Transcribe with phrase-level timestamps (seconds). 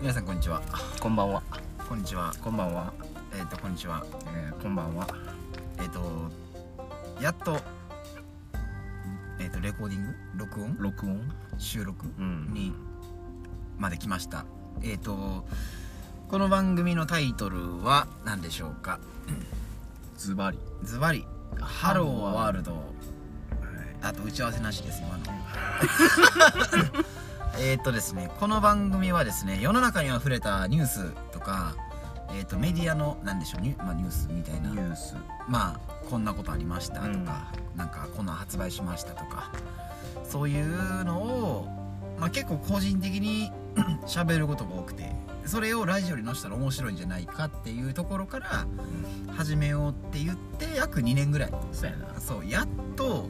[0.00, 0.62] 皆さんこんにちは。
[0.98, 1.42] こんばんは。
[1.86, 2.32] こんにちは。
[2.42, 2.90] こんばんは。
[3.38, 4.02] えっ、とこんにちは。
[4.34, 5.06] えー、こんばんは。
[5.78, 6.00] えっ、と
[7.22, 7.60] やっと
[9.38, 10.14] えっ、とレコーディング？
[10.36, 10.76] 録音？
[10.78, 11.20] 録音？
[11.58, 12.06] 収録？
[12.18, 12.50] うん。
[12.54, 12.72] に
[13.78, 14.46] まで来ました。
[14.82, 15.44] えっ、と
[16.28, 19.00] この番組のタイトルは何でしょうか？
[20.16, 20.58] ズバリ。
[20.82, 21.26] ズバリ
[21.60, 22.72] 「ハローワールド。
[22.72, 22.82] はい」
[24.00, 25.24] あと打ち合わせなしです今の
[27.58, 31.74] えーっとですねこの番組はですね世の中にあふれたニュースとか
[32.32, 34.70] えーっとメディアのなんでしょうニュ,、まあ、ニュースみたいな。
[34.70, 35.16] ニュース。
[35.48, 39.52] まあこんなことありましたとか、なんかこんなん発売しましたとか
[40.24, 41.68] そういうのを、
[42.18, 43.52] まあ、結構個人的に
[44.06, 45.14] 喋ることが多くて
[45.46, 48.66] それをラジオに載せたら面白いんじゃないかっていうところから
[49.36, 51.52] 始めようって言って約2年ぐらい。
[51.72, 52.20] そうやな。
[52.20, 53.28] そうやっと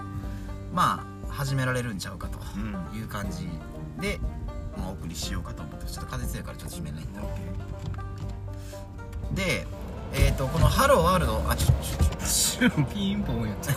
[0.75, 2.99] まあ始められるんちゃうかとうん。
[2.99, 3.49] いう感じ
[4.01, 4.19] で、
[4.77, 7.21] まあ、お送りしようかと思ってちょっと風強いからちょっと閉めないんだ
[9.35, 9.67] で
[10.13, 11.67] えっ、とこの「ハローワールド」あちょ
[12.61, 13.73] ちょちょ ピンポンやった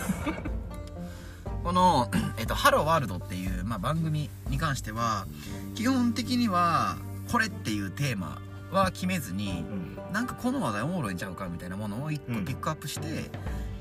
[1.63, 5.27] この、えっと「ハローワールド」っていう、まあ、番組に関しては
[5.75, 6.97] 基本的には
[7.31, 8.41] これっていうテーマ
[8.73, 10.13] は決めずにうん。
[10.13, 12.45] なんかこの話題おもろいんちゃうかみたいなものを一個うん。
[12.45, 13.31] ピックアップして、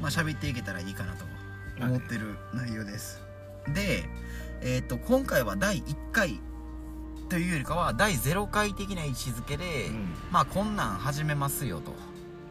[0.01, 1.25] まあ喋っていけたらいいかなと
[1.81, 3.21] 思ってる内容です。
[3.75, 4.05] で、
[4.63, 6.41] えっと今回は第1回
[7.29, 10.15] というよりかは第0回的な位置づけで、うん。
[10.31, 11.93] まあこんなん始めますよと。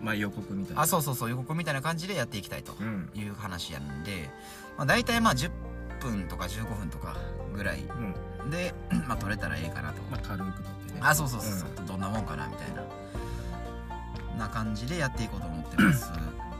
[0.01, 0.81] まあ予告みたいな。
[0.81, 3.09] あそうそうそう予告みたいな感じでやっていきたいとうん。
[3.15, 4.29] いう話やんで、
[4.77, 5.51] まあ、大体まあ10
[6.01, 7.15] 分とか15分とか
[7.55, 7.83] ぐらい
[8.43, 8.49] うん。
[8.49, 8.73] で、
[9.07, 10.99] まあ、撮れたらええかなと、まあ軽く撮ってね。
[11.01, 12.81] あそうそうそうそう、どんなもんかなみたいな。
[14.39, 16.09] な感じでやっていこうと思ってます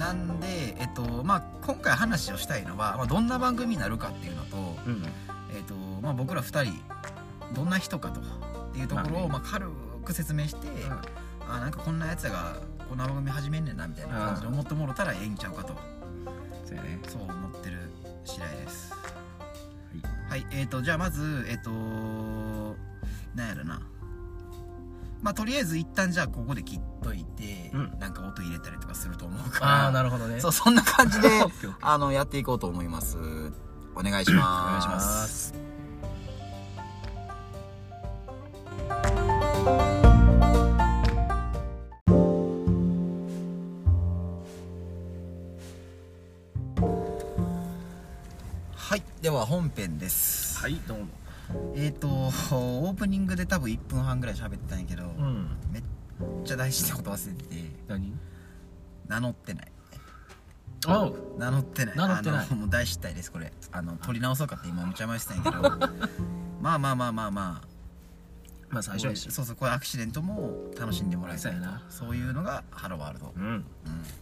[0.00, 4.56] なんでえっとまあ今回話をしたいのは、まあ、どんな番組になるかっていうのと、
[4.86, 5.04] うん
[5.54, 6.72] えっとまあ、僕ら2人
[7.54, 8.24] どんな人かとっ
[8.72, 9.66] ていうところをままあ軽
[10.02, 10.68] く説明して、
[11.46, 12.56] あなんかこんなやつが
[12.88, 15.74] こんな番組始めんねんなみたいな感じで思ってもろたらええんちゃうかと。
[16.64, 16.78] そう
[17.08, 17.78] そう思ってる
[18.24, 18.94] 次第です。
[20.30, 20.46] はい。
[20.52, 21.70] えーとじゃあまずえっ、と
[23.34, 23.82] なんやろな
[25.22, 27.98] まあとりあえず一旦じゃあここで切っといて、うん。
[27.98, 29.84] なんか音入れたりとかすると思うから。
[29.84, 30.40] ああなるほどね。
[30.40, 31.28] そうそんな感じで
[31.80, 33.18] あのやっていこうと思います。
[33.94, 34.66] お願いします。
[34.66, 35.54] お願いします。
[48.74, 50.58] はいでは本編です。
[50.58, 51.19] はいどうも
[51.74, 55.48] えっ、と オープニングで多分1分半ぐらい喋ってたんやけど、うん。
[55.70, 55.82] めっ
[56.44, 58.12] ちゃ大事なこと忘れてて何？
[59.06, 59.72] 名乗ってない。
[61.38, 61.96] 名乗ってない。
[61.96, 62.54] 名乗ってない。
[62.54, 63.52] もう大失態ですこれ。
[63.72, 65.62] あの取り直そうかって今めっちゃ迷ってたんやけど。
[66.60, 67.68] まあまあまあまあまあ。
[68.70, 71.82] まあ最初やしそうそうこういうアクシデントも楽しんでもらいたいな。
[71.88, 73.32] そういうのがハローワールド。
[73.36, 73.44] うん。
[73.44, 73.64] うん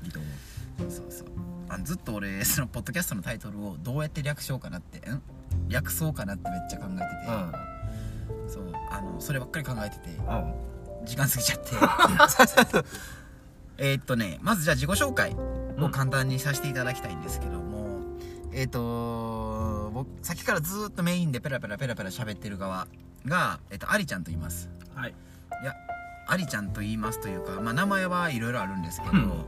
[0.04, 0.90] いいと思う。
[0.90, 1.28] そうそう
[1.68, 5.22] あのずっと俺そのポッドキャストのタイトルをどうやって略しようかなってん
[5.68, 10.10] 略そうかなってめっちゃ考えてて、そうあのそればっかり考えてて。
[10.10, 10.54] うん。
[11.04, 11.70] 時間過ぎちゃって。
[13.78, 15.36] えーっとねまずじゃあ自己紹介
[15.78, 18.00] を簡単にさせていただきたいんですけども、
[18.52, 22.88] えーっと僕さっきからずーっとメインでペラペラペラペラ喋ってる側
[23.26, 24.68] が、えーっとアリちゃんと言います。
[24.94, 25.14] はい。
[25.62, 25.74] いや
[26.28, 29.44] アリちゃんと言いますというか、まあ、名前はいろいろあるんですけど、うん。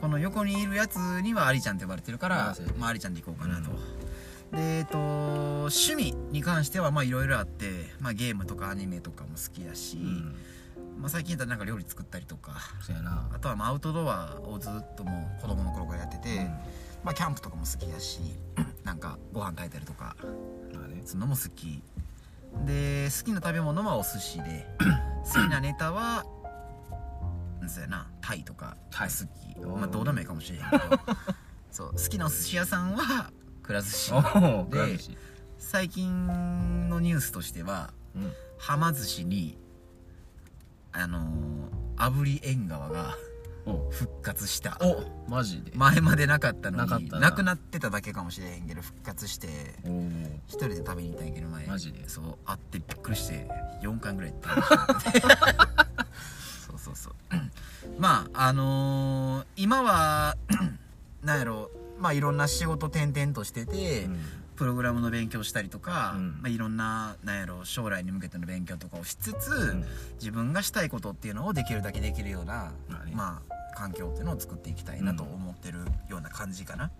[0.00, 3.70] この横にいるやつにはアリちゃんと呼ばれてるからまあ、アリちゃんでいこうかなと、
[4.52, 7.66] でえっと趣味に関してはまあいろいろあって、
[8.00, 10.34] まあ、ゲームとかアニメとかも好きだし、うん。
[11.00, 13.28] まあ、最近だったらなんか料理作ったりとかそうやな。
[13.34, 16.46] あとはまあアウトドアをずっともう子供の頃からやってて、
[17.02, 18.20] まあ、キャンプとかも好きだし
[18.84, 20.26] なんかご飯炊いたりとかう
[20.76, 21.02] んまあね。
[21.04, 21.82] するのも好き。
[22.66, 24.66] で好きな食べ物はお寿司で
[25.24, 26.26] 好きなネタは
[27.66, 29.58] そうやなタイとか好き。
[29.60, 31.00] おーまあどうでもいいかもしれへんけど。
[31.72, 34.12] そう好きなお寿司屋さんはくら寿司。
[34.12, 35.16] おおでグラフィシ
[35.58, 38.32] 最近のニュースとしてはうん。
[38.58, 39.56] はま寿司に
[40.92, 43.16] あのー、炙り縁側が
[43.64, 44.76] お復活した。
[44.80, 45.72] おマジで？
[45.74, 47.32] 前までなかったのになかったな。
[47.32, 49.48] くなってただけかもしれへんけど復活して
[49.86, 50.02] おお
[50.48, 51.66] 一人で食べに行ったんやけど前。
[51.66, 52.08] マジで？
[52.08, 53.48] そう会ってびっくりして
[53.82, 54.50] 4巻ぐらい行った。
[56.66, 57.14] そうそうそう。
[57.98, 60.36] まああのー今は
[61.22, 61.70] なんやろ
[62.02, 64.08] まあいろんな仕事転々としてて、
[64.56, 66.28] プログラムの勉強したりとか、うん。
[66.42, 69.84] まあ、いろんななんやろ将来に向けての勉強とかをしつつ、ん。
[70.14, 72.72] 自分がしたいことっていうのをできるだけできるような、
[73.12, 75.78] まあ環境っていうのを作っていきたいなと思ってる
[76.08, 76.90] ような感じかな、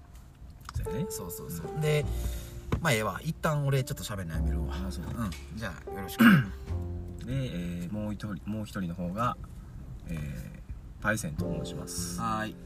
[1.11, 2.07] そうそうそうそう、で
[2.81, 3.21] まあええわ。
[3.23, 4.75] 一旦俺ちょっと喋るのやめるわ。
[4.75, 5.31] あそううん。
[5.57, 6.25] じゃあよろしく。
[7.29, 9.37] えーもう一人もう一人の方が
[10.09, 10.63] えー
[11.03, 12.21] パイセンと申します。
[12.21, 12.57] はーい。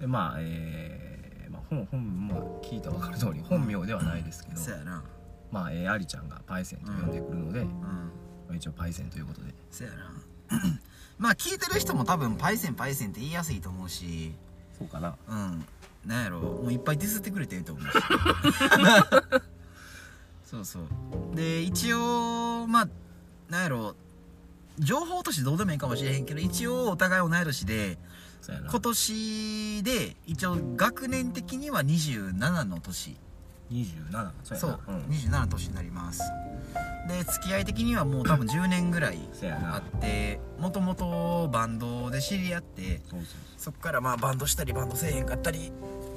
[0.00, 1.13] でまあえーまあ
[1.74, 5.02] 本本まあ聞いたら分かる通り本名ではないですけど、そやな。
[5.50, 8.10] まあ、えー、アリちゃんがパイセンと呼んでくるので、ま
[8.48, 8.54] うん。
[8.54, 9.52] あ一応パイセンということで。
[9.70, 10.12] そやな。
[11.18, 14.34] まあ聞いてる人も多分パイセンパイセンって言いやすいと思うし。
[14.78, 15.16] そうかな。
[15.28, 15.64] うん。
[16.04, 16.40] なんやろ。
[16.40, 17.90] もういっぱいディスってくれてると思うし。
[20.44, 20.86] そうそう。
[21.36, 22.88] で一応まあ
[23.48, 23.94] なんやろ。
[24.78, 27.96] 情報としてどうでもいいかもしれへんけど一応お互い同い年で
[28.52, 33.16] 今年で一応学年的には27の年。
[33.72, 36.22] 27そうそうやな、ん、27の年になります。
[37.08, 39.18] で付き合い的にはもう多分10年ぐらい
[39.72, 43.00] あってもともとバンドで知り合って
[43.58, 45.70] そっからまあバンドしたりバンドせえへんかったり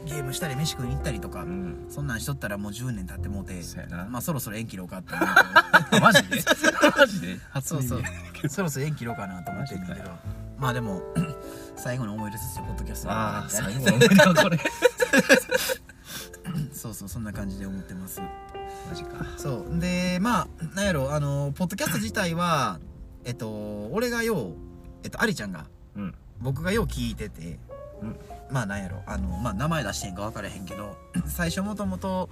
[0.05, 1.85] ゲームしたり飯食いに行ったりとか、そううん。
[1.89, 3.61] そんなんしとったらもう10年経ってもうて
[4.09, 6.37] まあそろそろ縁切ろうかって思あ マジで？
[6.97, 7.37] マジで？
[7.61, 8.03] そうそう。
[8.35, 10.11] 耳そろそろ縁切ろうかなと思ってんだけど。
[10.57, 11.01] まあでも
[11.77, 14.59] 最後の思い出ですよポッドキャストああ最後の思い出はこれ。
[16.73, 18.21] そうそうそんな感じで思ってます。
[18.89, 19.25] マジか。
[19.37, 19.79] そう。
[19.79, 22.79] でまあなんやろあのポッドキャスト自体は
[23.25, 24.53] えっと俺がよう
[25.03, 25.65] えっとアリちゃんが
[25.95, 26.15] うん。
[26.39, 27.59] 僕がよう聞いてて、
[28.01, 28.19] うん。
[28.51, 30.97] まあなんやろあの、まあ、名前出してんか分からへんけど
[31.27, 32.29] 最初もともと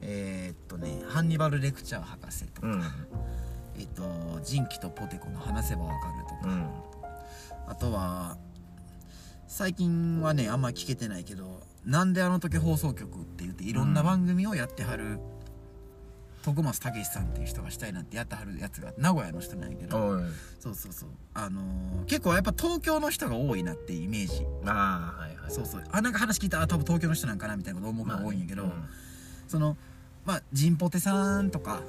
[0.00, 2.82] えーっとねハンニバルレクチャー博士とか、うん。
[3.78, 6.66] えっと人気とポテコの話せば分かるとか、うん。
[7.68, 8.36] あとは
[9.52, 15.18] 最近はねあんま聞けてないけど「なんであの時放送局」って言っていろんな番組をやってはる、
[16.42, 20.20] 徳松武さんっていう人がしたいなってやってはるやつが名古屋の人なんやけど
[20.58, 21.08] そうそうそう。
[21.34, 24.46] あのー結構やっぱ東京の人が多いなっていうイメージ。
[24.64, 25.50] ああはいはい。
[25.50, 25.84] そうそう。
[25.92, 28.74] あなんか話聞いたらあ多分東京の人なんかなみたいなこと思うのが多いんやけど、まあ
[29.48, 29.76] その
[30.24, 31.82] まあジンポテさんとか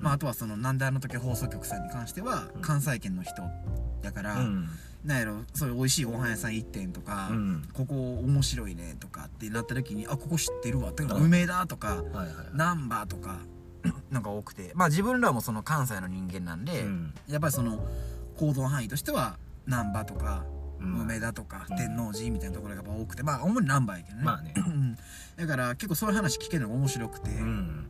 [0.00, 2.60] まああとはそのなんであの時放送局さんに関してはうん。
[2.60, 3.42] 関西圏の人
[4.02, 4.68] だから、うん
[5.04, 7.68] なんやろそういう美味しいご飯屋さん1店とか、うん。
[7.74, 12.28] ここ面白いねとかってなった時にあここ知ってるわってうん梅田とかはいはい。
[12.54, 13.40] 難波とか
[14.10, 14.72] なんか多くて。
[14.74, 17.14] まあ自分らもその関西の人間なんで、うん。
[17.28, 17.86] やっぱりその
[18.38, 20.46] 行動範囲としては難波とか
[20.80, 21.00] うん。
[21.02, 21.76] 梅田とかうん。
[21.76, 23.22] 天王寺みたいなところがやっぱ多くて。
[23.22, 24.54] まあ主に難波やけどね、まあね。
[24.56, 24.96] うん。
[25.36, 27.86] だから結構そういう話聞けるのが面白くて、うん。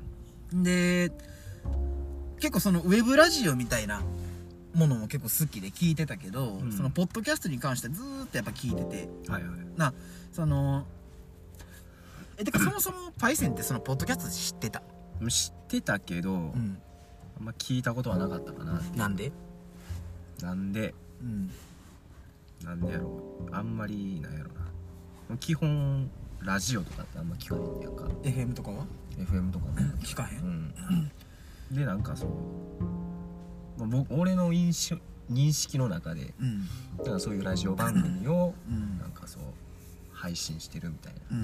[0.64, 1.12] で
[2.40, 4.02] 結構そのウェブラジオみたいな
[4.75, 6.73] ものも結構好きで聞いてたけど、うん。
[6.73, 9.09] そのポッドキャストに関してはずーっとやっぱ聞いてて。
[9.31, 9.53] はいはい。
[9.79, 9.93] な
[10.32, 10.85] その
[12.37, 14.82] えてか そもそもパイセンってそのポッドキャスト知ってた？
[15.29, 16.79] 知ってたけど、うん。
[17.38, 18.81] あんま聞いたことはなかったかな。
[18.97, 19.32] なんで？
[20.43, 20.94] なんで？
[21.20, 21.50] うん。
[22.65, 23.09] なんでやろ
[23.50, 23.55] う。
[23.55, 24.49] あんまりなんやろ
[25.31, 25.37] な。
[25.38, 26.11] 基本
[26.43, 28.05] ラジオとかってあんま聞かへんやんか。
[28.23, 28.85] FM とかは
[29.19, 30.75] ？FM とかも聞かへうん。
[30.75, 31.11] ん
[31.73, 32.35] でなんかそう、ま
[32.87, 33.13] あ、
[33.79, 34.97] 僕俺の印象
[35.31, 36.61] 認識の中でうん。
[37.05, 38.99] なんかそういうラジオ番組をうん。
[38.99, 39.43] なんかそう
[40.12, 41.35] 配信してるみたいなう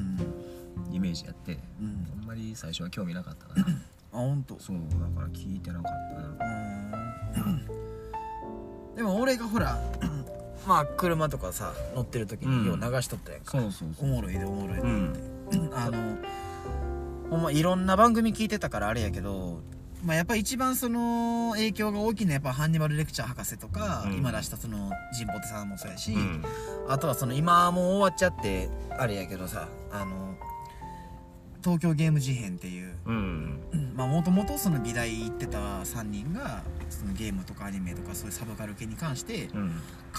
[0.91, 0.95] ん。
[0.95, 2.07] イメージやってうん。
[2.21, 3.67] あんまり最初は興味なかったかな
[4.13, 4.59] あ本当。
[4.59, 5.93] そうだから聞いてなかっ
[6.39, 7.47] たな。
[7.47, 8.97] うん。
[8.97, 9.79] でも俺がほら
[10.67, 15.71] まあ車とかさ乗ってる時によう流しとったやんか、そうそうおもろいでおもろいでうん。
[15.73, 16.19] あの
[17.31, 19.61] ほんまいろんな番組聞いてたからあれやけど
[20.05, 24.15] まあやっぱ一番その影響が大きいのはやっぱハンニバルレクチャー博士とか、うん。
[24.15, 26.45] 今出したそのジンポテさんもそうやし、うん。
[26.89, 30.35] あとはその今もう終わっちゃってあれやけどさあの
[31.63, 33.61] 東京ゲーム事変っていううん。
[33.95, 39.73] まあもともとその美大行ってた3人がそのゲームとかアニメとかそういうサブカル系に関してうん。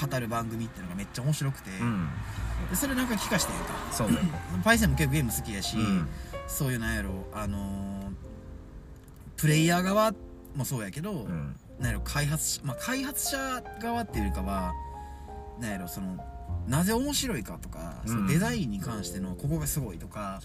[0.10, 2.08] 語る番組っていうのがめっちゃ面白くて、うん。
[2.70, 3.74] でそれなんか聞かしてんか。
[3.92, 4.10] そう
[4.64, 6.08] パイセンも結構ゲーム好きやし、うん。
[6.48, 8.11] そういうなんやろあのー
[9.42, 10.14] プレイヤー側
[10.56, 11.56] もそうやけど、うん。
[11.80, 14.72] なんやろ開発しまあ開発者側っていうよりかは
[15.60, 16.24] なんやろその
[16.68, 18.10] なぜ面白いかとか、うん。
[18.10, 20.40] そのデザインに関してのここがすごいとか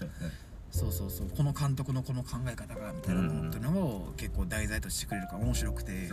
[0.71, 6.09] そうそうそうこの監督のこの考え方がみたいなものっていうのを結構題材としてくれるから面白くて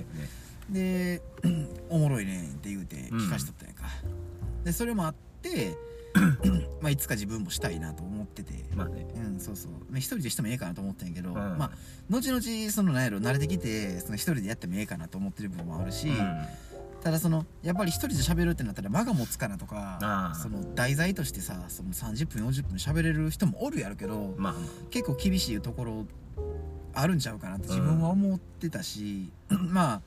[0.69, 1.23] で
[1.89, 3.85] おもろいねんって言うて聞かしとったんやんか、
[4.65, 5.75] でそれもあって
[6.85, 8.53] まあいつか自分もしたいなと思ってて。
[8.75, 9.07] まあね。
[9.17, 9.71] うんそうそう。
[9.89, 11.35] まあ一人でしてもええかなと思ったんやけど、ん。
[11.35, 11.71] まあ
[12.11, 16.47] 後々そのなんやろ慣れてきてその一人でやってもええかなと思ってる部分もあるし、うん。
[17.03, 24.35] ただそのやっぱり一人で喋るってなったら間が持つかなとかその題材としてさその30分40分喋れる人もおるやるけど。
[24.37, 24.55] まあ
[24.91, 26.07] 結構厳しいところ
[26.93, 30.03] あるんちゃうかなって自分は思ってたし、 まあ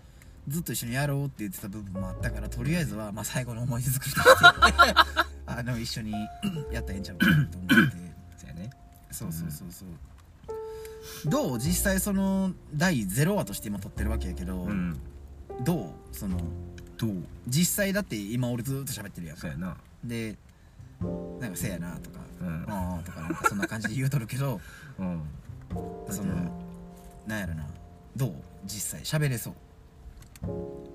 [0.48, 6.12] ずっと一緒にやろうって言ってた部分もあったからとりあえずはまあ最後の思い出作りとしてあの一緒に
[6.72, 7.98] やったらええんちゃうかなと思って
[8.38, 8.70] そうやね。
[9.12, 11.60] そうそうそうそう、どう？
[11.60, 15.00] 実際その第0話として今撮ってるわけやけど、うん。
[15.64, 15.90] どう？
[16.12, 16.38] その
[16.98, 17.12] どう？
[17.48, 19.42] 実際だって今俺ずーっと喋ってるやんか。
[19.42, 19.78] そうやな。
[20.04, 20.36] で
[21.40, 22.66] なんかせやなとかうん。
[22.68, 24.60] ああとかなんかそんな感じで言うとるけど
[25.00, 25.22] うん。
[26.10, 26.34] その
[27.26, 27.66] なんやろな。
[28.16, 28.34] どう？
[28.66, 29.54] 実際喋れそう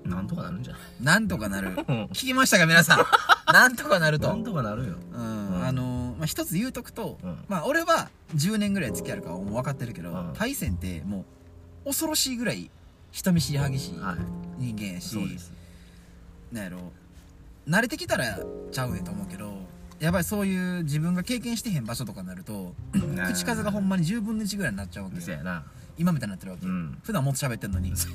[0.05, 0.81] なんとかなるんじゃない？
[1.03, 1.69] なんとかなる。
[1.69, 1.75] うん。
[2.07, 3.05] 聞きましたか皆さん？
[3.53, 4.27] なんとかなると。
[4.27, 4.95] なんとかなるよ。
[5.13, 5.55] うん。
[5.55, 5.65] うん。
[5.65, 7.37] あのまあ、一つ言うとくと、うん。
[7.47, 10.33] まあ俺は10年ぐらい付き合うからもう分かってるけど、うん。
[10.35, 11.25] パイセンっても
[11.85, 12.69] う恐ろしいぐらい
[13.11, 14.17] 人見知り激しいはい。
[14.57, 15.51] 人間やし、そうです。
[16.51, 16.91] なんやろ。
[17.67, 18.39] 慣れてきたら
[18.71, 19.53] ちゃうねんと思うけど
[20.01, 22.75] やっぱりそういう自分が経験してへん場所とかになると
[23.31, 25.37] 口数がほんまに10分の1ぐらいになっちゃうわけよ。
[25.97, 26.97] 今みたいになってるわけ、うん。
[27.03, 27.95] 普段もっと喋ってんのに。
[27.95, 28.13] そう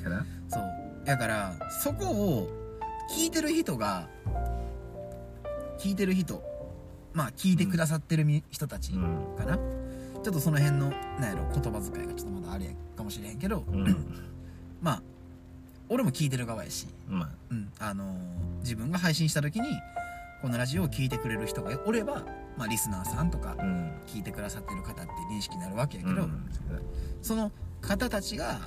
[1.05, 2.49] やからそこを
[3.15, 4.07] 聞いてる人が
[5.79, 6.43] 聞いてる人
[7.13, 9.35] まあ聞いてくださってるみ人たちうん。
[9.37, 10.89] かな、ちょっとその辺の
[11.19, 13.95] なんやろ言葉遣いがちょっとまだあれやかもしれへんけど、うん。
[14.81, 15.01] まあ
[15.87, 17.29] 俺も聞いてる側やし、まあ。
[17.49, 17.71] うん。
[17.79, 18.17] あのー
[18.59, 19.67] 自分が配信した時に
[20.41, 22.25] このラジオを聞いてくれる人がおれば、
[22.57, 23.91] まあ、リスナーさんとかうん。
[24.05, 26.43] 聞いてくださってる方って認識になるわけやけど、うん。
[27.21, 27.51] その
[27.81, 28.59] 方たちが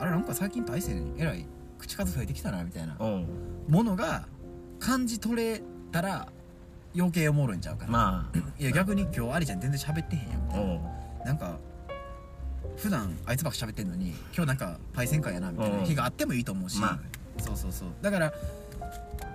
[0.00, 1.44] あれなんか最近パイセンえらい
[1.78, 2.96] 口数増えてきたなみたいな。
[2.98, 3.26] うん。
[3.68, 4.26] ものが
[4.80, 6.28] 感じ取れたら
[6.96, 10.42] 余計おもろいんちゃうかな、まいや逆に今日ありちゃん全然喋ってへんやん。
[10.46, 10.80] みあたいなうん。
[11.26, 11.58] なんか
[12.76, 16.96] 普段あいつばっか喋ってんのに今日なんかパイセン会やなみたいな日があってもいいと思うし、まあ。
[16.96, 17.02] ね
[17.38, 17.88] そうそうそう。
[18.02, 18.32] だから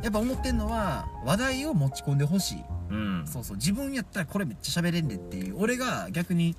[0.02, 2.58] やっぱ思ってんのは話題を持ち込んでほしい。
[2.90, 3.24] うん。
[3.28, 3.58] そうそう。
[3.58, 5.56] 自分やったらこれめっちゃ喋れんでっていう。
[5.58, 6.56] 俺が逆に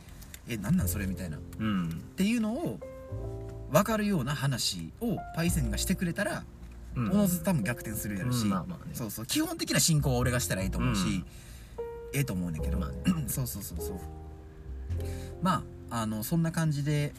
[0.48, 1.36] えなんなんそれみたいな。
[1.36, 2.02] っうん。
[2.16, 2.78] ていうのを
[3.74, 6.44] 分かるような話をパイセンがしてくれたら
[6.94, 7.10] うん。
[7.10, 8.92] おのずと多分逆転するやろし、うんまあまあね。
[8.94, 9.26] そうそう。
[9.26, 11.26] 基本的な進行は俺がしたらええと思うし、うん
[12.14, 12.90] ええと思うねんけど、まあ
[13.26, 13.96] そうそうそうそう。
[15.42, 17.12] まああのそんな感じで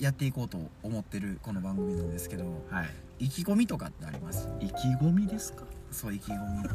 [0.00, 3.26] やっていこうと思ってるこの番組なんですけどはい。
[3.26, 4.48] 意気込みとかってあります？
[4.60, 5.62] 意気込みですか？
[5.92, 6.68] そう意気込み。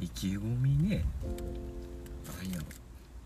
[0.04, 1.04] 意気込みね。
[2.42, 2.64] 何やろ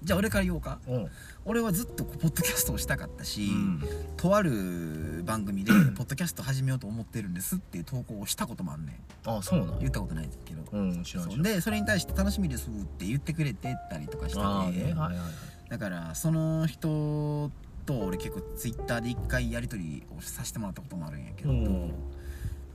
[0.02, 0.78] じゃあ俺から言おうか。
[0.88, 1.08] うん。
[1.44, 3.82] 俺はずっとポッドキャストをしたかったし、うん。
[4.16, 8.92] とある番組で ポッドキャスト始めようと思ってるんですっていう投稿をしたこともあんね
[9.26, 9.28] ん。
[9.30, 9.78] あそうなん？
[9.80, 10.62] 言ったことないけど。
[10.72, 14.38] うんそでそれに対して楽しみですって言ってくれてたりとかして。
[14.38, 14.44] て、ね
[14.94, 15.70] はいはいはい。
[15.70, 17.50] だからその人
[17.86, 21.92] と俺結構ツイッターで一回やり取りをさせてもらったこともあるんやけど、うん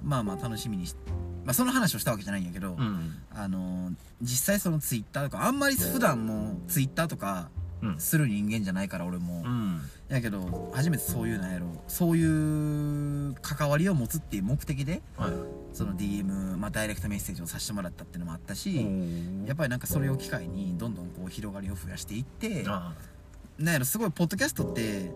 [0.04, 0.96] まあまあ楽しみにし
[1.44, 3.16] まあその話をしたわけじゃないんやけど、うん。
[3.32, 7.50] あの実際そのツイッターとかあんまり普段もツイッターとか
[7.82, 8.00] うん。
[8.00, 9.82] する人間じゃないから俺も、うん。
[10.08, 15.32] やけど初めてそういうなんやろそういう関わりを持つっていう目的ではい。
[15.74, 18.88] その DM、まあ、ダイレクトメッセージをさせてもらったっていうのもあったし、
[19.44, 22.94] おやっぱりなんかそれを機会にどんどんこう広がりを増やしていってあ。
[23.60, 25.12] なんやろすごいポッドキャストって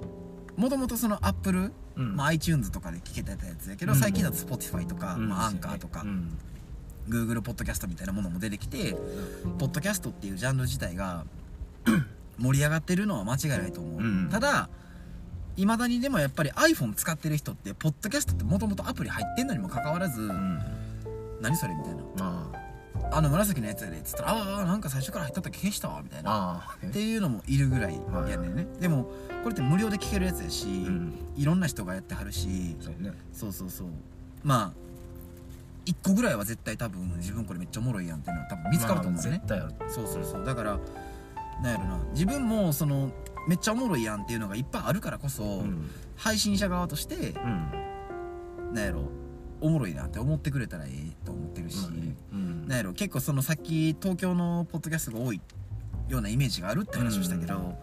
[0.60, 2.16] もともとそのアップル、うん。
[2.18, 3.98] まあ、iTunes とかで聞けてたやつやけど、うん。
[3.98, 5.30] 最近だと Spotify とか、うん。
[5.30, 6.38] まあ、アンカーとか、うん。
[7.08, 8.96] Google ポッドキャストみたいなものも出てきて
[9.58, 11.26] ポッドキャストっていうジャンル自体が
[12.38, 14.30] 盛り上がってるのは間違いないと思う、うん。
[14.30, 14.70] ただ
[15.58, 20.60] いまだにでもやっぱり iPhone 使ってる人ってポッドキャストってもともとアプリ入ってんのにもかかわらず、うん。
[21.42, 22.02] 何それみたいな。
[22.18, 22.69] まあ
[23.22, 26.32] の紫のやつやでっつったらああなんか最初から入ったっけ消したわみたいな。
[26.32, 29.10] ああっていうのもいるぐらいやねんね、でも
[29.44, 31.14] これって無料で聞けるやつやし、うん。
[31.38, 32.76] いろんな人がやってはるし。
[32.82, 33.12] そうね。
[33.32, 33.88] そうそうそう。
[34.44, 34.90] まあ
[35.86, 40.46] 1個ぐらいは絶対多分自分これめっちゃおもろいやんっていうのは多分見つかると思うね、まあ絶対あるそうそうそう。
[40.46, 40.80] だから
[41.62, 42.00] なんやろな。
[42.12, 43.12] 自分もその
[43.48, 45.90] めっちゃおもろいやんっていうのがいっぱいあるからこそ、うん。
[46.16, 48.74] 配信者側としてうん。
[48.74, 49.04] なんやろ
[49.62, 51.88] おもろいなって思ってくれたらええと思ってるし、
[52.68, 55.42] なんやろ結構そのさっき東京のポッドキャストが多い
[56.08, 57.76] ようなイメージがあるって話をしたけど、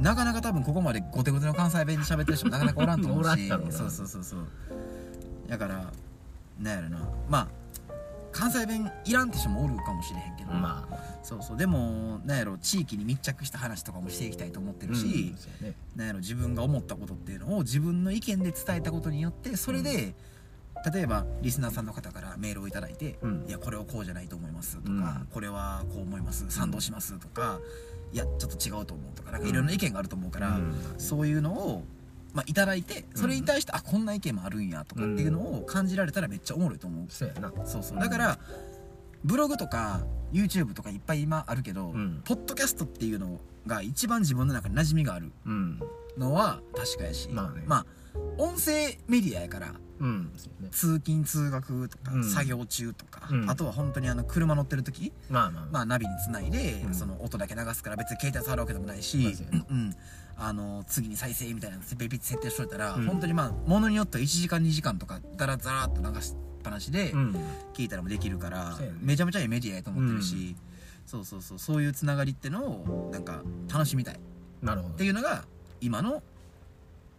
[0.00, 3.48] なかなか多分ここまでゴテゴテの関西弁で喋ってる人もなかなかおらんと思うし。
[3.48, 4.46] そうそうそうそう
[5.48, 5.92] だから
[6.60, 7.08] なんやろな。
[7.28, 7.48] まあ
[8.32, 10.98] 関西弁いらんって人もおるかもしれへんけど、まあ。
[11.22, 11.56] そうそう。
[11.56, 15.74] でもなんやろ地域に密着した話とかもしていきたいと思ってるし、うんね。
[15.94, 20.14] なんやろ自分が思ったことっていうのを自分の意見で伝えたことによってそれで、
[20.92, 23.44] 例えばリスナーさんの方からメールをいただいて「うん。
[23.48, 25.26] いやこれをこうじゃないと思います」とか、うん。
[25.32, 27.60] これはこう思います賛同します」とか
[28.12, 30.74] 「いやちょっと違うと思う」とかなんかいろんな意見があると思うから、うん。
[30.98, 31.84] そういうのを、
[32.32, 37.52] まあ、いただいてそれに対して、あこんな意見もあるんやとかっていうのを感じられたらめっちゃおもろいと思う、そうやな。
[37.64, 37.98] そうそう。
[37.98, 38.38] だから、
[39.24, 42.22] ブログとか YouTube とかいっぱい今あるけど、うん。
[42.24, 45.80] ポッドキャストっていうのが一番自分の中に馴染みがあるうん。
[46.18, 47.64] のは確かやしまあね。
[48.38, 50.32] 音声メディアやからうん。
[50.70, 52.24] 通勤通学とか、うん。
[52.24, 53.50] 作業中とか、うん。
[53.50, 56.94] あとは本当にあの車乗ってる時、まあまあまあ、ナビにつないで、うん。
[56.94, 59.36] その音だけ流すから別に携帯触るわけでもないまし
[60.36, 63.06] あの次に再生みたいなのベビッ設定しといたら、うん。
[63.06, 67.36] 本当にまあものによっては1時間2時間とかだらざらっと流しっぱなしでうん。
[67.74, 70.56] 聞いたらもできるから、めちゃめちゃいいメディアやと思ってるし、
[71.06, 71.58] そうそうそう。
[71.58, 74.14] そういうつながりってのをなんか楽しみたい。
[74.16, 74.18] っ
[74.62, 74.94] なるほど。
[74.94, 75.44] ていうのが
[75.80, 76.22] 今の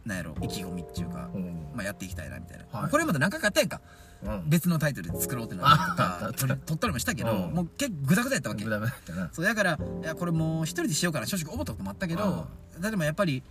[0.05, 1.67] なんやろ意気込みっていうか、うん。
[1.73, 2.91] まあ、やっていきたいなみたいな、はい。
[2.91, 3.81] これまで何回かやったやんか。
[4.23, 4.49] うん。
[4.49, 7.53] 別のタイトルで作ろうってなったりとか撮ったりもしたけど、うん。
[7.53, 8.63] もう結構グダグダやったわけ。
[8.63, 9.29] グダグダやったな。
[9.33, 12.47] そうだからいやこれもう一人でしようかな正直思ったこともあったけど
[12.81, 13.43] 例えばやっぱり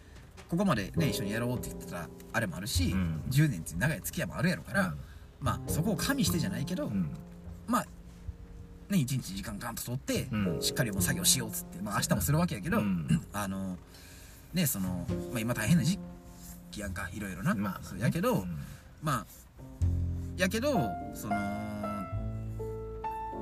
[0.48, 3.22] ここまでね一緒にやろうって言ってたあれもあるし、うん。
[3.30, 4.98] 10年っていう長い付き合いもあるやろから、うん。
[5.40, 7.10] まあそこを加味してじゃないけど、うん。
[7.66, 7.86] まあ
[8.90, 10.62] ね一日時間ガンと取って、うん。
[10.62, 13.08] しっかりもう作業しようっつって、まあ、明日もするわけやけど、うん。
[13.32, 13.76] あの
[14.52, 16.00] ねその、まあ、今大変な時期
[16.80, 18.58] やんかいろいろな、まあまあそうやけど、うん。
[19.02, 19.26] まあ
[20.36, 22.06] やけどそのな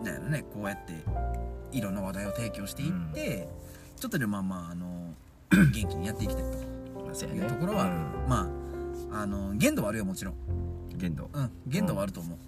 [0.02, 0.92] んやろねこうやって
[1.76, 3.48] いろんな話題を提供していって、
[3.98, 5.14] ちょっとでもまあまああの
[5.72, 6.72] 元気にやっていきたいと。
[7.26, 7.90] いうところは、
[8.26, 8.48] ま
[9.12, 11.28] ああの限度はあるよもちろん、うん限度。
[11.32, 12.38] うん、限度はあると思う、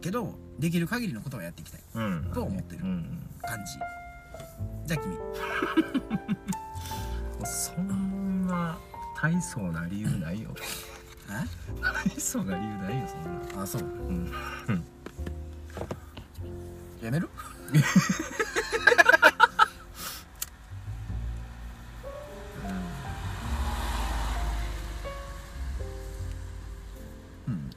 [0.00, 1.80] けどできる限りのことはやっていきたい。
[1.94, 2.30] うん。
[2.32, 3.72] と思ってるうん感じ。
[4.86, 5.14] じゃあ君。
[7.40, 8.78] うんそんな
[9.26, 10.54] 大層な理由ないよ。
[11.82, 13.60] 大層な理由ないよそんな。
[13.60, 13.82] ああそう。
[13.82, 14.32] うん。
[17.02, 17.28] やめる？
[27.48, 27.70] うん。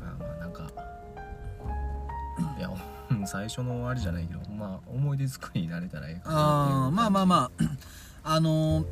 [0.00, 0.70] あまあなんか
[2.56, 2.70] いや
[3.10, 7.64] うん最初のあれじゃないけどまあ思い出作りになれたらええかなあーまあまああまあ
[8.26, 8.86] あのー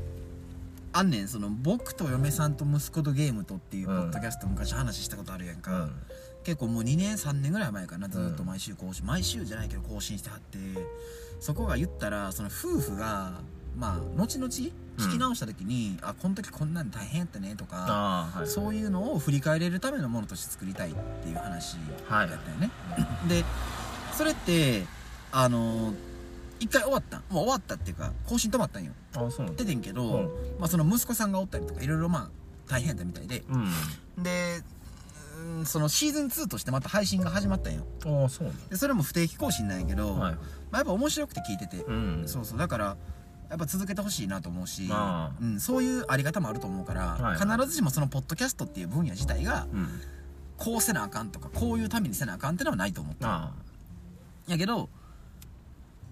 [0.97, 5.93] あんねんその僕と嫁さんと息子とゲームとっていうポうんッドキャスト昔話したことあるやんか、うん。
[6.45, 10.59] 結構もう2年3年ぐらい前かなずっと毎週更新、毎週じゃないけど更新してはって
[11.41, 13.41] そこが言ったらその夫婦が
[13.77, 14.71] まあ後々聞
[15.11, 18.47] き直した時に、あこの時こんなん大変やったねとかはい。
[18.47, 20.95] そういうのを振り返れるためのものとして作りたいっ
[21.25, 21.77] ていう話
[22.09, 22.71] はいやったよね、
[23.29, 23.45] で
[24.17, 24.85] それって
[25.33, 25.95] あのー
[26.65, 27.21] 一回終わったん。
[27.29, 28.93] もう終わったっていうか更新止まったんよ。
[29.15, 29.65] あそうなんだ。
[29.65, 30.23] 出てんけど、うん。
[30.59, 32.31] まあ、その息子さんがおったりとかいろいろまあ
[32.67, 33.45] 大変やったみたいで。
[33.49, 34.23] うん。
[34.23, 34.63] で
[35.59, 37.85] うんそのシーズン2としてまた配信が始まったんよ。
[38.07, 40.35] ああそうなんでそれも不定期更新なんやけど、だはい。
[40.35, 40.39] ま
[40.73, 42.23] あ、やっぱ面白くて聞いてて、うん。
[42.27, 42.59] そうそう。
[42.59, 42.97] だから
[43.51, 49.89] やっぱ続けてほしいなと思うしああ、うん、そういうあり方もあると思うから、はい必ずしもそのポッドキャストっていう分野自体がうん。
[50.57, 53.31] こうせなあかんとかこういうためにせなあかんってのはないと思ってる。
[53.31, 53.53] あ。
[54.47, 54.89] やけど、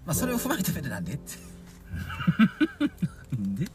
[0.05, 1.33] まあ、それを踏まえた上でなんでって。
[1.93, 3.67] あ で？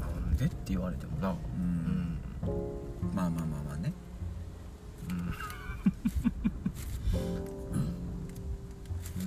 [0.00, 1.30] なんでって言われてもな。
[1.30, 1.70] ううん。
[1.70, 2.18] ん
[3.14, 3.92] まあまあまあまあね。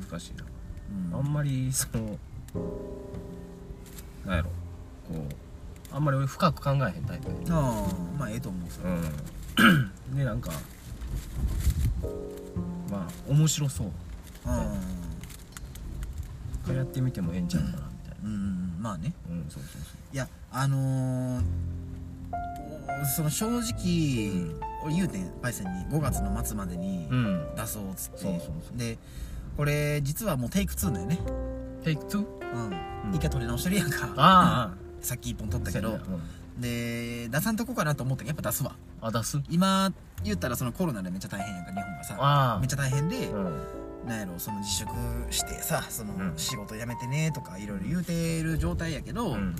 [0.09, 0.43] 難しいな。
[1.15, 1.19] うん。
[1.19, 2.17] あんまりその
[4.25, 4.49] なんやろ。
[5.07, 5.15] こ
[5.91, 8.95] うあんまり俺深く考えへんタイプでああまあええと思うそれは。
[8.95, 10.15] うん。
[10.17, 10.51] でなんか
[12.93, 13.87] まあ面白そう。
[16.71, 19.13] うやってみてもええんちゃうかなみたいんうんまあね。
[19.29, 19.81] なうんそうそう
[20.13, 21.41] いやあの
[23.15, 27.55] その正直、俺言うてんパイセンに5月の末までにそううん。
[27.55, 28.97] 出そうっつって、そうそうそうで
[29.57, 31.19] これ実はもうテイク2だよね。
[31.83, 32.17] テイク 2?
[32.17, 33.15] うん、うん。
[33.15, 34.13] 一回撮り直してるやんか。
[34.17, 35.99] あ さっき1本撮っあたけど。
[36.59, 38.71] で出さんとこかなと思ったけどやっぱ出すわ。
[38.71, 39.41] うんあ出す？
[39.49, 42.15] 今言ったらそのコロナでめっちゃ大変やんか日本がさ。
[42.19, 42.59] ああ。
[42.59, 43.61] めっちゃ大変で、うん。
[44.07, 44.91] なんやろその自粛
[45.29, 46.33] してさそのうん。
[46.37, 49.55] 仕事辞めてねとかいろいろ言うてる状態やけど、うん。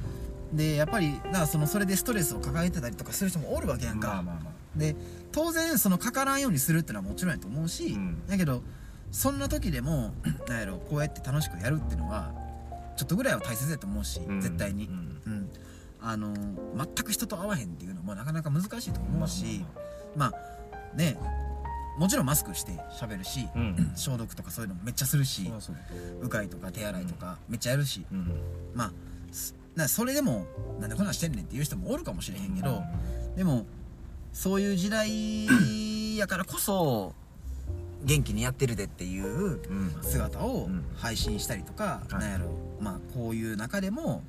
[0.53, 4.95] でやっぱりなそのそれでストレスを抱えてたりとかする人もおるわけやんか、まあまあまで
[5.31, 8.27] 当然そのかからんようにするってのはもちろんやと思うし、うん。
[8.27, 8.61] だけど
[9.11, 10.13] そんな時でも
[10.47, 12.31] なんやろこうやって楽しくやるっていうのは
[12.95, 14.85] ちょっとぐらいは大切だと思うし、絶対に。
[14.85, 15.21] う、ん。
[15.25, 15.49] うん
[16.03, 16.33] あの
[16.75, 19.63] 全く人と会わへんっていうのもなかなか難しいと思うし、
[20.15, 21.17] まあね
[21.97, 23.91] もちろんマスクして喋るし、うん。
[23.95, 25.71] 消毒とかそういうのもめっちゃするしそ
[26.21, 28.41] うがいとか手洗いとかめっちゃやるし、うん。
[28.73, 28.91] まあ
[29.31, 30.45] すなそれでも
[30.79, 32.81] なんでこんなんしてんねんっていう人もおるかもしれへんけど、
[33.35, 33.65] でも
[34.33, 37.13] そういう時代やからこそ
[38.03, 39.95] 元気にやってるでっていううん。
[40.01, 40.83] 姿をうん。
[40.97, 42.21] 配信したりとか、はい。
[42.21, 42.47] なんやろ
[42.81, 44.23] まあこういう中でも、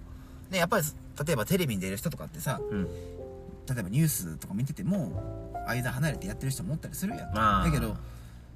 [0.51, 0.85] ね、やっぱり
[1.25, 2.85] 例えばテレビに出る人とかってさうん。
[2.85, 7.35] 例えばニュースとか見てても間離れてやってる人もおったりするやん。
[7.35, 7.65] まあ。
[7.65, 7.97] だけど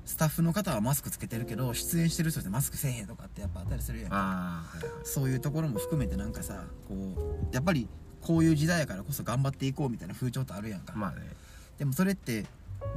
[0.04, 4.14] スタッフの方はマスクつけてるけど出演してる人ってマスクせえへんとかってやっぱあったりするやん。
[4.14, 5.04] ああはいはい。
[5.04, 7.88] そういうところも含めてなんかさこうやっぱり
[8.20, 11.22] こういう時代やからこそ頑張っていこうみたいな風潮ってあるやんか、まあね。
[11.78, 12.44] でもそれって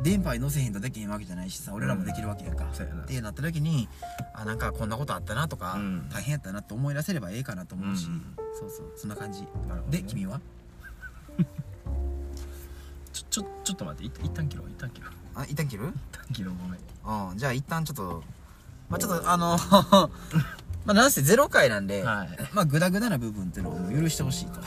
[0.04, 3.02] 電波に乗せへんとできへんわけじゃないしさ俺らもできるわけやんか、そうやな。
[3.04, 3.88] ってなった時に
[4.34, 6.10] あなんかこんなことあったなとか、うん。
[6.10, 8.22] 大変やったなって思い出せればええかなと思うし、うん。
[8.60, 9.42] そうそうそんな感じ。
[9.42, 9.48] ね。
[9.90, 10.40] で君は？
[13.14, 15.12] ちょちょちょっと待ってい一旦切ろう一旦切ろう。
[15.36, 15.88] あ一旦切る？
[15.88, 17.32] 一旦切ろうごめん。
[17.32, 18.24] うんじゃあ一旦ちょっと
[18.90, 19.58] まあちょっとあの
[20.86, 22.30] まあなんせゼロ回なんで、はい。
[22.54, 24.60] まあグダグダな部分っていうのを許してほしいと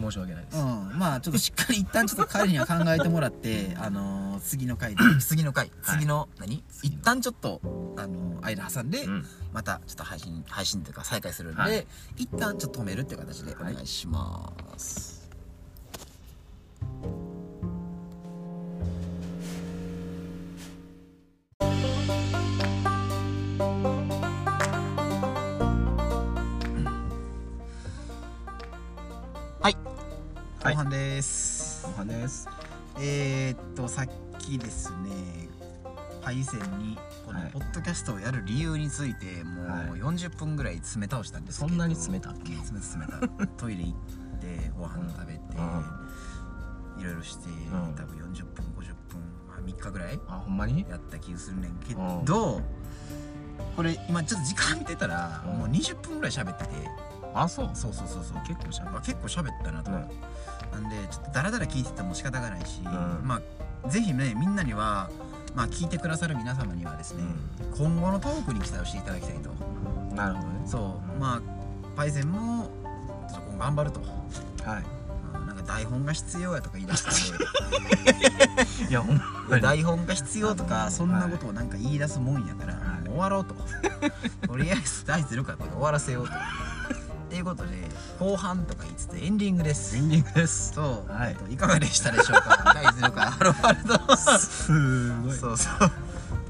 [0.00, 5.02] 申し訳ないです、うん、まあちょっとしっかり一旦ちょっと彼には考えてもらってあのー次の回で。
[5.20, 5.70] 次の回。
[5.82, 5.98] はい。
[5.98, 6.64] 次の何？
[6.82, 7.60] 一旦ちょっと
[7.96, 9.24] あのー間挟んで、うん。
[9.52, 11.86] またちょっと配信配信というか再開するんで、はい。
[12.16, 15.11] 一旦ちょっと止めるっていう形でお願いします、はい
[29.62, 29.76] はい。
[30.64, 32.48] 後半です、後半です。
[32.98, 35.48] えー、っとさっきですね
[36.22, 37.50] パイセンにこのはい。
[37.52, 41.68] ポッドキャストをやる理由についてもはう40分ぐらい詰め倒したんですけど。
[41.68, 42.52] そんなに詰めたっけ？
[42.56, 43.10] 詰め詰め
[43.46, 43.46] た。
[43.56, 45.40] トイレ行ってご飯食べて、
[47.00, 50.84] いろいろして、ん多分40分50分、まあ、3日ぐらいあほんまに？
[50.88, 52.24] やった気がするねんけうん。
[52.24, 52.60] ど
[53.76, 55.58] これ今ちょっと時間見てたらうん。
[55.60, 56.70] もう20分ぐらい喋ってて
[57.34, 57.70] あそう。
[57.74, 58.42] そうそうそうそう。
[58.46, 59.96] 結構しゃべあ結構喋ったなと、うん。
[60.82, 62.84] なんでちょっとダラダラ聞いてても仕方がないし、ん。
[63.24, 63.40] ま
[63.84, 65.10] あぜひねみんなには
[65.54, 67.24] まあ聞いてくださる皆様にはですね、
[67.76, 69.50] 今後のトークに期待をしていただきたいと。
[70.14, 70.62] なるほどね。
[70.66, 71.20] そう。
[71.20, 71.42] まあ
[71.96, 72.70] パイセンも
[73.30, 74.84] ちょっと頑張ると、はい。
[75.34, 75.46] うん。
[75.46, 79.62] なんか台本が必要やとか言い出して いやほんまに。
[79.62, 83.54] 台本が必要とかそんなことをなんか言い出すもんやから、終わろうと。
[84.46, 86.32] とりあえず第0回これで終わらせようと
[87.32, 87.70] っていうことで
[88.20, 89.96] 後半とか言いつつエンディングです。
[89.96, 90.74] エンディングです。
[90.74, 91.30] そう、はい。
[91.30, 92.72] えっといかがでしたでしょうか？
[92.74, 95.32] 第0回ハローワールドすごい。
[95.38, 95.90] そうそう。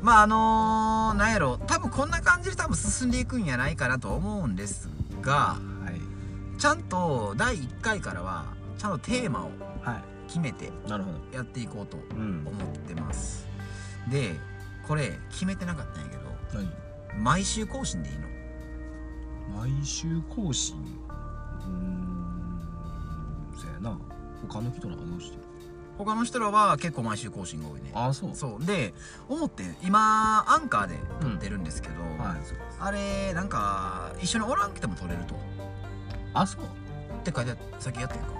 [0.02, 1.56] まああのー、なんやろ。
[1.68, 4.88] 多分こんな感じで多分進んでいくんやないかなと思うんです
[5.20, 5.32] が
[5.84, 5.90] は
[6.56, 6.60] い。
[6.60, 9.50] ちゃんと第1回からはちゃんとテーマを
[9.82, 11.18] は決めていなるほど。
[11.32, 12.42] やっていこうとうん。
[12.44, 13.46] 思ってます。
[14.10, 14.34] で
[14.88, 16.22] これ決めてなかったんやけど
[16.54, 17.22] 何？
[17.22, 18.31] 毎週更新でいいの？
[19.56, 20.76] 毎週更新。
[20.76, 22.60] うーん
[23.56, 23.98] そやな。
[24.48, 25.42] 他の人らはどうしてる？
[25.98, 27.90] 他の人らは結構毎週更新が多いね。
[27.94, 28.30] あそう？
[28.34, 28.64] そう。
[28.64, 28.94] で
[29.28, 32.36] 思って今アンカーで撮ってるんですけど、はい
[32.80, 35.34] あれなんか一緒におらんくても撮れると。
[36.34, 36.62] あそう？
[36.62, 36.66] っ
[37.22, 38.32] て書いてあさっきやったやんか。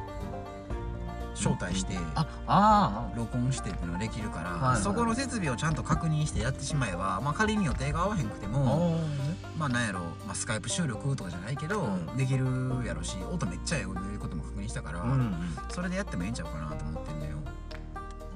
[1.35, 9.32] 招待してああ録音してっていうのができるから、はいはいそこの設備をちゃんと確認してやってしまえば、まあ、仮に予定が合わへんくてもあ
[9.63, 12.17] まあなんやろ、まあ、スカイプ収録とかじゃないけど、うん。
[12.17, 12.45] できる
[12.85, 15.35] やろし音めっちゃええよいうことも確認したから、うんうん
[15.71, 17.37] それでやってもええんちゃうかなと思ってんだよ。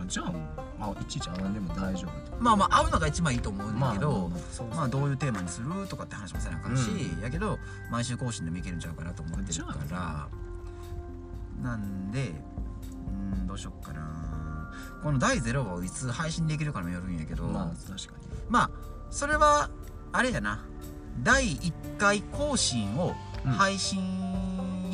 [0.01, 0.33] あじゃあ
[0.79, 7.21] あいちいち会わんでも大丈夫まあまあ会うのが一番いいと思うんだけど、まあそうまあどういうテーマにするとかって話もせなあかんし、うん。
[7.21, 7.59] やけど
[7.91, 10.29] 毎週更新でもいけるんちゃうかなと思ってるかじら
[11.61, 12.35] なんで
[13.35, 14.71] うんどうしよっかな。
[15.03, 18.27] この第0話をいつ配信できるかにもよるんやけどまあ確かに。
[18.49, 18.71] まあ
[19.11, 19.71] それは
[20.13, 20.65] あれやな
[21.23, 24.03] 第1回更新をうん配信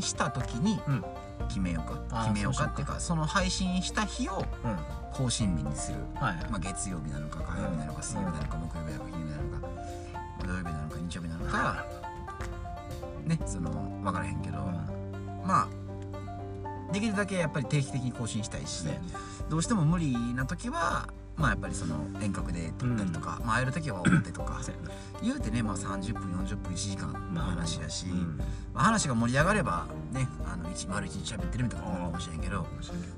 [0.01, 1.05] した時にうん。
[1.49, 4.77] 決めようか、あー決めようかっていうかその配信した日をうん。
[5.13, 5.99] 更新日にする。
[6.15, 6.51] はいはい。
[6.51, 9.69] まあ、月曜日なのか火曜日なのか水曜日なのか木曜日なのか金曜日なのか
[10.45, 11.87] 土曜日なのか日曜日なのか
[13.27, 13.71] ねその
[14.03, 14.59] 分からへんけど
[15.45, 19.01] まあできるだけやっぱり定期的に更新したいしね。
[19.49, 24.61] どうしても無理な時はまあやっぱりその遠隔で撮ったりとか、まあ会える時は表とか。
[25.23, 28.41] 言うてね、まあ、30分40分1時間の話やし、うん。
[28.75, 32.67] まあ、話が盛り上がればねあの一丸一日喋ってるみたいなことかもしれんけど。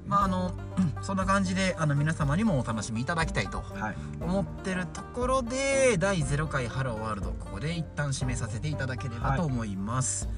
[0.06, 0.52] まああの
[1.00, 3.96] そんな感じであの皆様にもお楽しみいただきたいとはい。
[4.20, 10.28] 思ってるところで第0回ハローワールドここで一旦締めさせていただければと思います、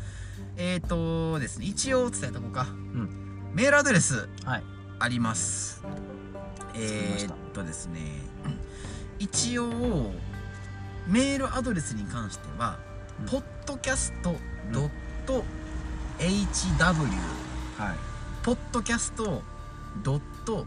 [0.56, 0.86] えっ、ー、
[1.34, 3.08] とですね一応伝えとこうか、ん。
[3.52, 4.64] メールアドレスはい。
[4.98, 5.82] あります
[6.78, 8.00] えー、っとですね
[9.18, 10.12] 一応
[11.06, 12.78] メールアドレスに関しては、
[13.20, 13.26] うん。
[13.26, 14.34] ポッドキャスト
[14.66, 14.92] .hw
[17.78, 17.96] はい。
[18.42, 19.42] ポッドキャスト
[20.02, 20.66] .hw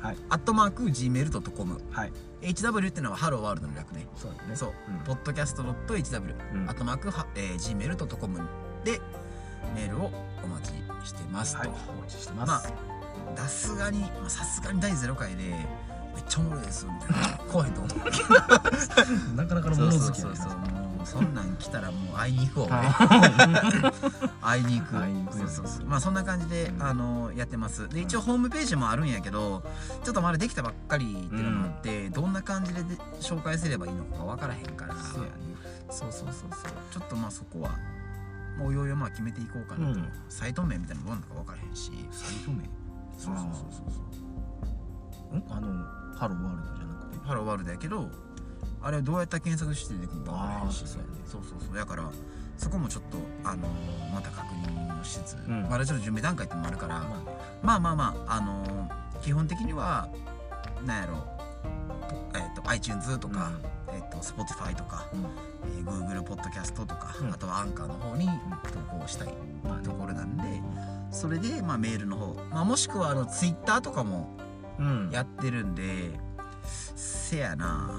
[0.00, 0.16] はい。
[0.30, 2.12] アットマーク gmail.com はい。
[2.42, 4.06] HW ってのはハローワールドの略ね。
[4.16, 4.54] そうだね。
[4.54, 4.98] そう、うん。
[5.04, 6.68] ポッドキャスト .hw、うん。
[6.68, 8.38] アットマークは、えー、gmail.com
[8.84, 9.00] で
[9.74, 10.12] メールを
[10.44, 10.72] お待ち
[11.08, 11.68] してますと、はい。
[11.68, 12.68] お待ちしてます。
[12.68, 12.95] まあ
[13.34, 17.38] さすがにまあさすがに第0回でめっちゃおもろいです」みたいな。
[17.50, 19.36] 怖いと思う。
[19.36, 22.82] なかなかの物そうそうそう好きやねそんなん来たらもう会いに行こう俺。
[24.42, 24.96] 会いに行く。
[24.98, 25.46] 会いに行くよ。
[25.48, 25.86] そうそうそう。
[25.86, 27.88] まあそんな感じで、うんあのやってます。
[27.88, 29.62] で一応ホームページもあるんやけど
[30.02, 34.96] ちょっとまだできたばっかりっていうのもあって、どんな感じでで紹介すればいいのか分からへんから。
[34.96, 35.30] そうやね。
[35.90, 36.72] そうそうそうそう。
[36.90, 37.70] ちょっとまあそこは
[38.58, 40.08] もういよいよまあ決めていこうかなと、うん。
[40.28, 41.92] サイト名みたいなのどうなのか分からへんし。
[42.10, 42.68] サイト名？
[43.16, 45.38] そうそうそうそうそう。
[45.38, 45.44] ん？
[45.50, 45.84] あの
[46.16, 47.18] ハローワールドじゃなくて？
[47.26, 48.08] ハローワールドやけど
[48.82, 50.78] あれはどうやったら検索して出てくるのか分からへんし。
[50.78, 51.76] そうそうそうそう。
[51.76, 52.10] だから
[52.56, 55.66] そこもちょっとあのーまた確認をしつつ、ん。
[55.68, 57.14] まだちょっと準備段階ってのもあるから、まあね。
[57.62, 60.08] まあまあまああのー基本的には
[60.84, 61.24] なんやろ
[62.34, 63.50] えっ、と iTunes とか、
[63.88, 65.20] えっ、と Spotify とか、うん。
[65.78, 67.30] えー Google ポッドキャストとか、うん。
[67.32, 68.28] あとはアンカーの方に
[68.72, 69.28] 投稿したい
[69.82, 70.62] ところなんで、
[71.10, 74.36] それで、まあ、メールの方、まあ、もしくはあの Twitter とかも
[74.78, 75.10] うん。
[75.10, 76.10] やってるんで
[76.64, 77.90] せやな。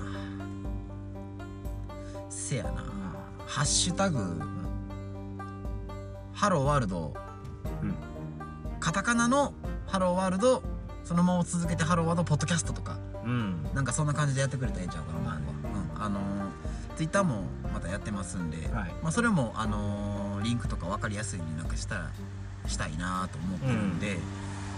[2.30, 2.84] せやな。
[3.46, 4.42] ハッシュタグ
[6.34, 7.14] ハローワールド。
[7.82, 7.96] うん。
[8.80, 9.54] カタカナの
[9.88, 10.62] Hello World。
[11.04, 13.00] そのまま続けて Hello World Podcast とか。
[13.24, 13.64] うん。
[13.74, 15.46] なんかそんな感じでやってくれたらいいんちゃうかな、まあね
[15.96, 16.20] うん、あの
[16.96, 17.44] ツイッター Twitter も
[17.74, 18.94] またやってますんで、はい。
[19.02, 22.12] まあ、それも、あのーリンクとか分かりやすいになんかしたら
[22.68, 24.18] したいなと思ってるんで、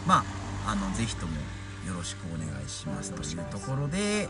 [0.06, 0.24] ま
[0.66, 1.34] ああのぜひとも
[1.88, 4.30] よろしくお願いしますというところで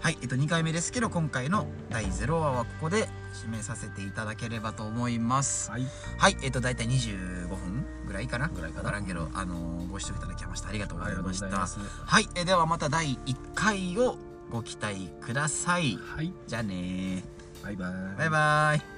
[0.00, 5.70] はい、えっと、2回目ですけど今回の第0話はここで締めさせていただければと思います。
[5.70, 5.82] はい。
[6.18, 8.48] はいえっと大体25分ぐらいかな。
[8.48, 11.48] ぐらいか分からんけど、あのーご視聴いただきましてありがとうございました。
[11.48, 14.16] いはい、えではまた第1回を
[14.50, 15.96] ご期待ください。
[15.96, 16.32] はい。
[16.46, 17.24] じゃあね
[17.62, 17.92] バイバイ。
[18.18, 18.95] バイバイ